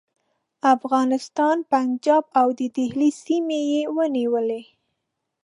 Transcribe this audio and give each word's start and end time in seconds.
افغانستان، 0.75 1.57
پنجاب 1.71 2.25
او 2.39 2.47
د 2.59 2.61
دهلي 2.75 3.09
سیمې 3.23 3.59
یې 3.71 3.81
ونیولې. 3.95 4.61